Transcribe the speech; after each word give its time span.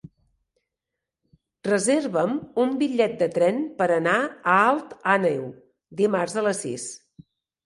Reserva'm 1.67 2.33
un 2.63 2.73
bitllet 2.79 3.13
de 3.19 3.27
tren 3.35 3.61
per 3.83 3.89
anar 3.97 4.17
a 4.23 4.57
Alt 4.71 4.97
Àneu 5.19 5.45
dimarts 6.03 6.41
a 6.43 6.47
les 6.51 6.65
sis. 6.67 6.89